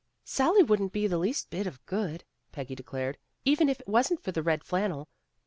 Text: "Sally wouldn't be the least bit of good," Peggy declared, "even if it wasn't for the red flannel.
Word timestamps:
"Sally 0.23 0.63
wouldn't 0.63 0.93
be 0.93 1.05
the 1.05 1.19
least 1.19 1.51
bit 1.51 1.67
of 1.67 1.85
good," 1.85 2.23
Peggy 2.51 2.73
declared, 2.73 3.19
"even 3.45 3.69
if 3.69 3.79
it 3.81 3.87
wasn't 3.87 4.23
for 4.23 4.31
the 4.31 4.41
red 4.41 4.63
flannel. 4.63 5.07